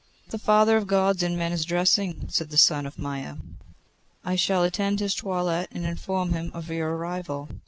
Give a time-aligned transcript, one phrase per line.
[0.29, 3.35] 'The Father of Gods and men is dressing,' said the son of Maia.
[4.25, 7.47] 'I shall attend his toilet and inform him of your arrival.